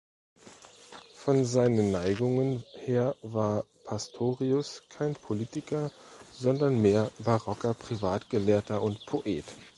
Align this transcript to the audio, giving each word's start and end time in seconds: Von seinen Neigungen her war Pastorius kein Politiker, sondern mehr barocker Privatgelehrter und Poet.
Von 1.13 1.45
seinen 1.45 1.91
Neigungen 1.91 2.63
her 2.85 3.15
war 3.21 3.65
Pastorius 3.85 4.81
kein 4.89 5.13
Politiker, 5.13 5.91
sondern 6.33 6.81
mehr 6.81 7.11
barocker 7.19 7.75
Privatgelehrter 7.75 8.81
und 8.81 9.05
Poet. 9.05 9.45